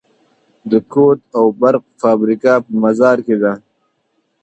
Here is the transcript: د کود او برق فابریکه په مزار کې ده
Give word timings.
د 0.71 0.73
کود 0.91 1.19
او 1.37 1.45
برق 1.61 1.83
فابریکه 2.01 2.53
په 2.65 2.71
مزار 2.83 3.17
کې 3.25 3.35
ده 3.41 3.53